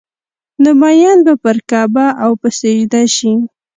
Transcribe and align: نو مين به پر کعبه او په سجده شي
نو 0.61 0.69
مين 0.81 1.17
به 1.25 1.33
پر 1.43 1.57
کعبه 1.69 2.05
او 2.23 2.31
په 2.41 2.47
سجده 2.59 3.01
شي 3.15 3.31